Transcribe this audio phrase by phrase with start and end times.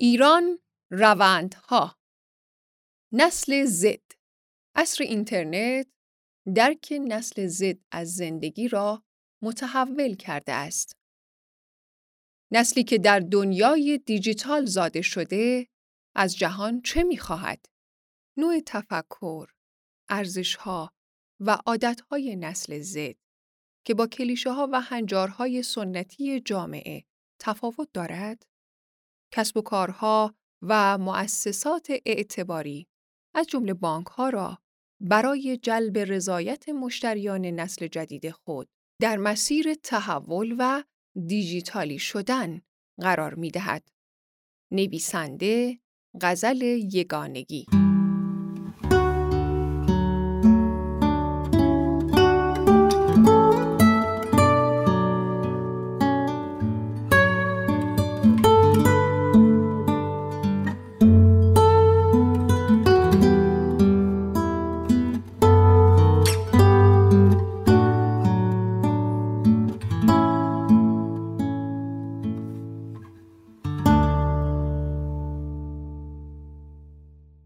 [0.00, 0.58] ایران
[0.90, 1.96] روندها
[3.12, 4.12] نسل زد
[4.74, 5.86] اصر اینترنت
[6.54, 9.04] درک نسل زد از زندگی را
[9.42, 10.96] متحول کرده است.
[12.52, 15.68] نسلی که در دنیای دیجیتال زاده شده
[16.14, 17.66] از جهان چه می‌خواهد؟
[18.36, 19.46] نوع تفکر،
[20.08, 20.92] ارزشها
[21.40, 23.16] و عادتهای نسل زد
[23.84, 27.04] که با کلیشه ها و هنجارهای سنتی جامعه
[27.40, 28.46] تفاوت دارد؟
[29.32, 32.86] کسب و کارها و مؤسسات اعتباری
[33.34, 34.58] از جمله بانک ها را
[35.00, 38.68] برای جلب رضایت مشتریان نسل جدید خود
[39.02, 40.82] در مسیر تحول و
[41.26, 42.60] دیجیتالی شدن
[43.00, 43.88] قرار می دهد.
[44.72, 45.80] نویسنده
[46.20, 46.62] غزل
[46.92, 47.66] یگانگی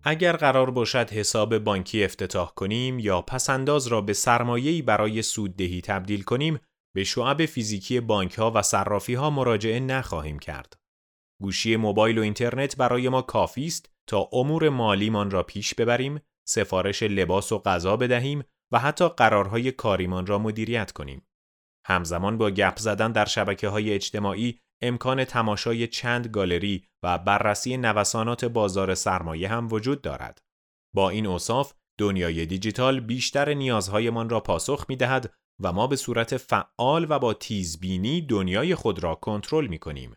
[0.04, 6.22] اگر قرار باشد حساب بانکی افتتاح کنیم یا پسنداز را به سرمایه‌ای برای سوددهی تبدیل
[6.22, 6.58] کنیم
[6.94, 10.76] به شعب فیزیکی بانک ها و صرافی ها مراجعه نخواهیم کرد.
[11.42, 17.02] گوشی موبایل و اینترنت برای ما کافی است تا امور مالیمان را پیش ببریم، سفارش
[17.02, 21.26] لباس و غذا بدهیم و حتی قرارهای کاریمان را مدیریت کنیم.
[21.86, 28.44] همزمان با گپ زدن در شبکه های اجتماعی امکان تماشای چند گالری و بررسی نوسانات
[28.44, 30.42] بازار سرمایه هم وجود دارد.
[30.94, 36.36] با این اوصاف دنیای دیجیتال بیشتر نیازهایمان را پاسخ می دهد و ما به صورت
[36.36, 40.16] فعال و با تیزبینی دنیای خود را کنترل می کنیم.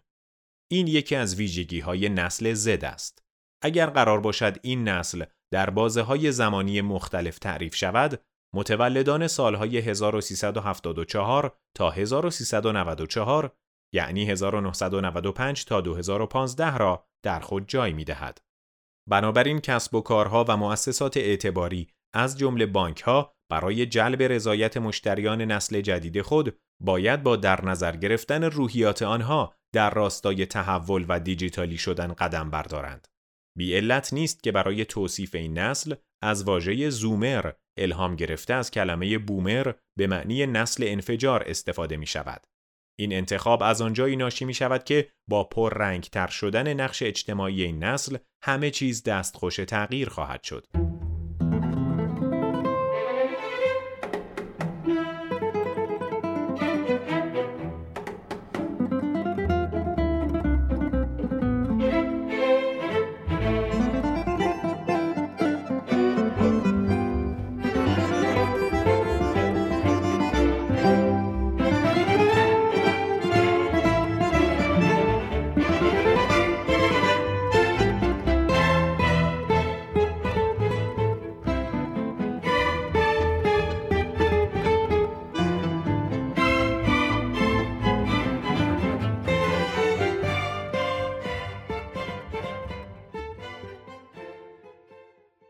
[0.71, 3.23] این یکی از ویژگی های نسل زد است.
[3.63, 8.21] اگر قرار باشد این نسل در بازه های زمانی مختلف تعریف شود،
[8.55, 13.55] متولدان سالهای 1374 تا 1394
[13.93, 18.41] یعنی 1995 تا 2015 را در خود جای می دهد.
[19.09, 25.41] بنابراین کسب و کارها و مؤسسات اعتباری از جمله بانک ها برای جلب رضایت مشتریان
[25.41, 31.77] نسل جدید خود باید با در نظر گرفتن روحیات آنها در راستای تحول و دیجیتالی
[31.77, 33.07] شدن قدم بردارند.
[33.57, 39.17] بی علت نیست که برای توصیف این نسل از واژه زومر الهام گرفته از کلمه
[39.17, 42.47] بومر به معنی نسل انفجار استفاده می شود.
[42.99, 47.71] این انتخاب از آنجایی ناشی می شود که با پر رنگ تر شدن نقش اجتماعی
[47.71, 50.67] نسل همه چیز دستخوش تغییر خواهد شد.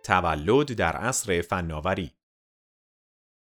[0.03, 2.11] تولد در عصر فناوری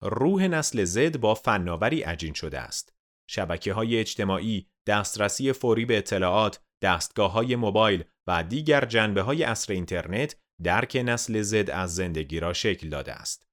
[0.02, 2.94] روح نسل زد با فناوری عجین شده است.
[3.30, 9.72] شبکه های اجتماعی، دسترسی فوری به اطلاعات، دستگاه های موبایل و دیگر جنبه های عصر
[9.72, 13.46] اینترنت درک نسل زد از زندگی را شکل داده است.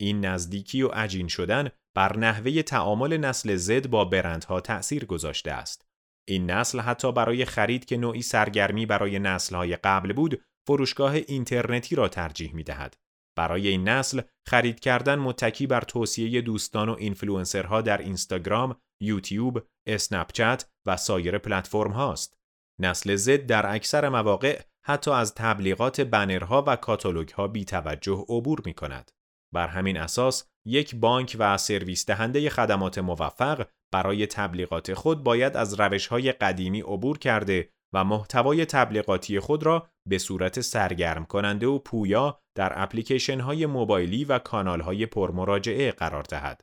[0.00, 5.86] این نزدیکی و عجین شدن بر نحوه تعامل نسل زد با برندها تأثیر گذاشته است.
[6.28, 12.08] این نسل حتی برای خرید که نوعی سرگرمی برای نسلهای قبل بود فروشگاه اینترنتی را
[12.08, 12.96] ترجیح می دهد.
[13.36, 20.68] برای این نسل خرید کردن متکی بر توصیه دوستان و اینفلوئنسرها در اینستاگرام، یوتیوب، اسنپچت
[20.86, 22.38] و سایر پلتفرم هاست.
[22.80, 28.62] نسل زد در اکثر مواقع حتی از تبلیغات بنرها و کاتالوگ ها بی توجه عبور
[28.64, 29.10] می کند.
[29.54, 35.80] بر همین اساس یک بانک و سرویس دهنده خدمات موفق برای تبلیغات خود باید از
[35.80, 41.78] روش های قدیمی عبور کرده و محتوای تبلیغاتی خود را به صورت سرگرم کننده و
[41.78, 46.60] پویا در اپلیکیشن های موبایلی و کانال های پرمراجعه قرار دهد.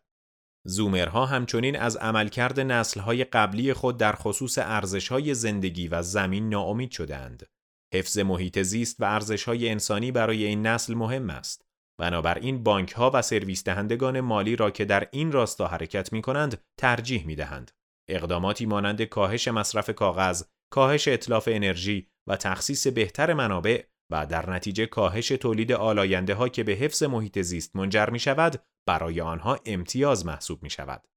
[0.65, 6.49] زومرها همچنین از عملکرد نسل های قبلی خود در خصوص ارزش های زندگی و زمین
[6.49, 7.45] ناامید شدند.
[7.93, 11.67] حفظ محیط زیست و ارزش های انسانی برای این نسل مهم است.
[11.99, 16.61] بنابراین بانک ها و سرویس دهندگان مالی را که در این راستا حرکت می کنند
[16.79, 17.71] ترجیح می دهند.
[18.09, 24.85] اقداماتی مانند کاهش مصرف کاغذ، کاهش اطلاف انرژی و تخصیص بهتر منابع و در نتیجه
[24.85, 30.25] کاهش تولید آلاینده ها که به حفظ محیط زیست منجر می شود برای آنها امتیاز
[30.25, 31.07] محسوب می شود.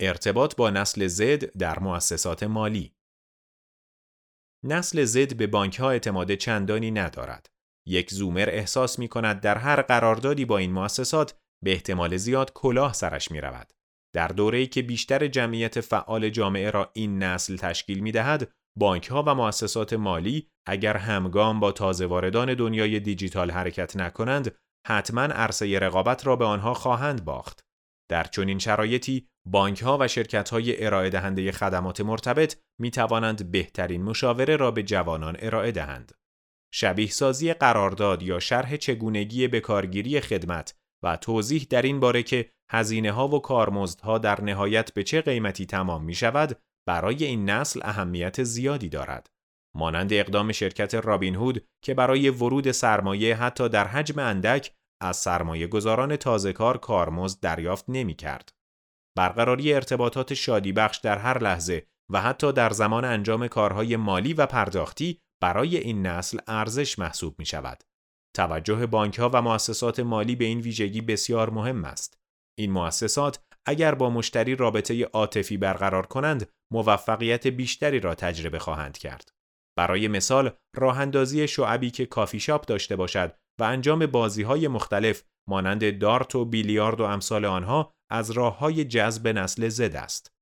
[0.00, 2.94] ارتباط با نسل زد در مؤسسات مالی
[4.64, 7.50] نسل زد به بانک ها اعتماد چندانی ندارد.
[7.88, 12.92] یک زومر احساس می کند در هر قراردادی با این مؤسسات به احتمال زیاد کلاه
[12.92, 13.72] سرش می رود.
[14.14, 19.22] در دوره‌ای که بیشتر جمعیت فعال جامعه را این نسل تشکیل می دهد، بانک ها
[19.26, 24.56] و مؤسسات مالی اگر همگام با تازه واردان دنیای دیجیتال حرکت نکنند،
[24.86, 27.60] حتما عرصه رقابت را به آنها خواهند باخت.
[28.10, 34.02] در چنین شرایطی بانک ها و شرکت های ارائه دهنده خدمات مرتبط می توانند بهترین
[34.02, 36.12] مشاوره را به جوانان ارائه دهند.
[36.74, 40.74] شبیه سازی قرارداد یا شرح چگونگی به کارگیری خدمت
[41.04, 45.66] و توضیح در این باره که هزینه ها و کارمزدها در نهایت به چه قیمتی
[45.66, 49.30] تمام می شود برای این نسل اهمیت زیادی دارد.
[49.76, 55.66] مانند اقدام شرکت رابین هود که برای ورود سرمایه حتی در حجم اندک از سرمایه
[55.66, 58.52] گذاران تازه کار کارمزد دریافت نمی کرد.
[59.16, 64.46] برقراری ارتباطات شادی بخش در هر لحظه و حتی در زمان انجام کارهای مالی و
[64.46, 67.84] پرداختی برای این نسل ارزش محسوب می شود.
[68.36, 72.18] توجه بانک ها و مؤسسات مالی به این ویژگی بسیار مهم است.
[72.58, 79.32] این مؤسسات اگر با مشتری رابطه عاطفی برقرار کنند، موفقیت بیشتری را تجربه خواهند کرد.
[79.78, 85.22] برای مثال، راه اندازی شعبی که کافی شاپ داشته باشد و انجام بازی های مختلف
[85.48, 90.32] مانند دارت و بیلیارد و امثال آنها از راه های جذب نسل زد است.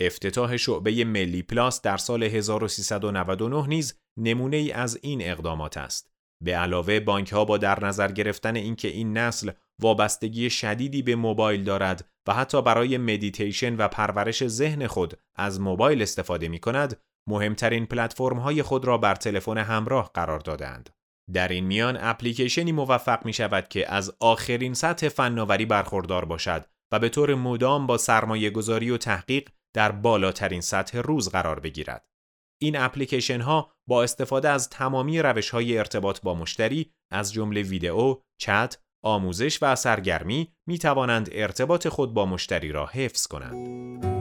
[0.00, 6.12] افتتاح شعبه ملی پلاس در سال 1399 نیز نمونه ای از این اقدامات است.
[6.44, 9.50] به علاوه بانک ها با در نظر گرفتن اینکه این نسل
[9.82, 16.02] وابستگی شدیدی به موبایل دارد و حتی برای مدیتیشن و پرورش ذهن خود از موبایل
[16.02, 20.90] استفاده می کند، مهمترین پلتفرم های خود را بر تلفن همراه قرار دادند.
[21.32, 26.98] در این میان اپلیکیشنی موفق می شود که از آخرین سطح فناوری برخوردار باشد و
[26.98, 32.06] به طور مدام با سرمایه گذاری و تحقیق در بالاترین سطح روز قرار بگیرد.
[32.60, 38.16] این اپلیکیشن ها با استفاده از تمامی روش های ارتباط با مشتری از جمله ویدئو،
[38.40, 44.11] چت، آموزش و سرگرمی می توانند ارتباط خود با مشتری را حفظ کنند.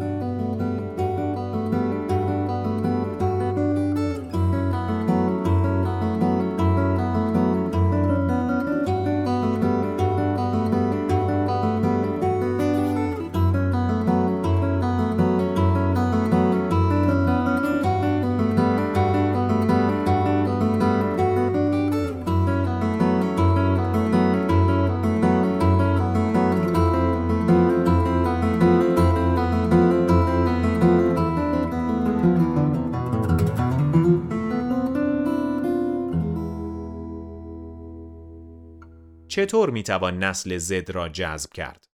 [39.32, 41.88] چطور می‌توان نسل زد را جذب کرد؟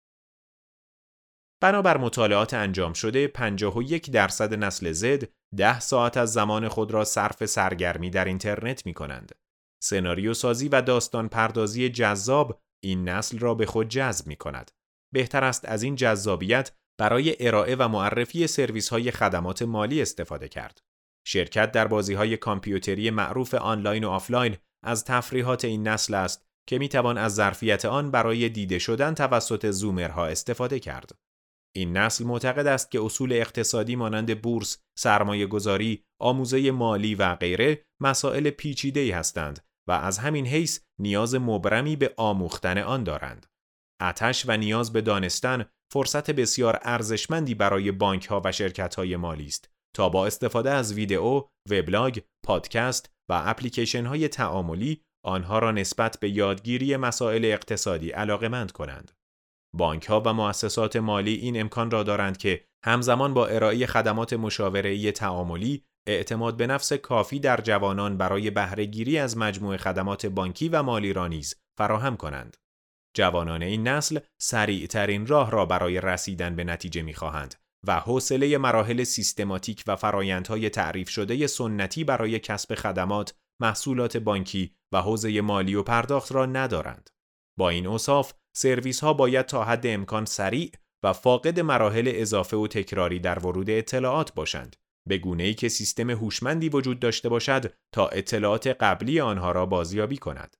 [1.62, 7.46] بنابر مطالعات انجام شده 51 درصد نسل زد 10 ساعت از زمان خود را صرف
[7.46, 9.34] سرگرمی در اینترنت می کنند.
[9.82, 14.70] سناریو سازی و داستان پردازی جذاب این نسل را به خود جذب می کند.
[15.14, 20.80] بهتر است از این جذابیت برای ارائه و معرفی سرویس های خدمات مالی استفاده کرد.
[21.26, 26.78] شرکت در بازی های کامپیوتری معروف آنلاین و آفلاین از تفریحات این نسل است که
[26.78, 31.18] می توان از ظرفیت آن برای دیده شدن توسط زومرها استفاده کرد.
[31.76, 37.84] این نسل معتقد است که اصول اقتصادی مانند بورس، سرمایه گذاری، آموزه مالی و غیره
[38.02, 43.46] مسائل پیچیده هستند و از همین حیث نیاز مبرمی به آموختن آن دارند.
[44.02, 49.46] اتش و نیاز به دانستن فرصت بسیار ارزشمندی برای بانک ها و شرکت های مالی
[49.46, 56.20] است تا با استفاده از ویدئو، وبلاگ، پادکست و اپلیکیشن های تعاملی آنها را نسبت
[56.20, 59.12] به یادگیری مسائل اقتصادی علاقمند کنند.
[59.76, 65.12] بانک ها و مؤسسات مالی این امکان را دارند که همزمان با ارائه خدمات مشاوره
[65.12, 71.12] تعاملی اعتماد به نفس کافی در جوانان برای بهرهگیری از مجموع خدمات بانکی و مالی
[71.12, 72.56] را نیز فراهم کنند.
[73.16, 77.54] جوانان این نسل سریع ترین راه را برای رسیدن به نتیجه می خواهند
[77.86, 85.02] و حوصله مراحل سیستماتیک و فرایندهای تعریف شده سنتی برای کسب خدمات محصولات بانکی و
[85.02, 87.10] حوزه مالی و پرداخت را ندارند.
[87.58, 90.72] با این اوصاف سرویس ها باید تا حد امکان سریع
[91.04, 94.76] و فاقد مراحل اضافه و تکراری در ورود اطلاعات باشند
[95.08, 100.16] به گونه ای که سیستم هوشمندی وجود داشته باشد تا اطلاعات قبلی آنها را بازیابی
[100.16, 100.56] کند.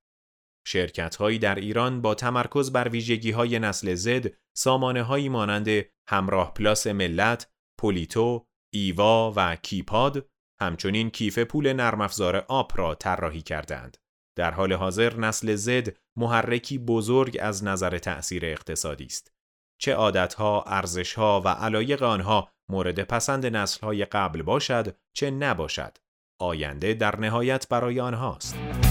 [0.66, 5.68] شرکت هایی در ایران با تمرکز بر ویژگی های نسل زد سامانه هایی مانند
[6.08, 10.28] همراه پلاس ملت، پولیتو، ایوا و کیپاد
[10.60, 13.96] همچنین کیف پول نرم افزار آب را طراحی کردند.
[14.36, 19.32] در حال حاضر نسل زد محرکی بزرگ از نظر تأثیر اقتصادی است.
[19.80, 25.98] چه عادتها، ارزشها و علایق آنها مورد پسند نسلهای قبل باشد چه نباشد.
[26.40, 28.85] آینده در نهایت برای آنهاست.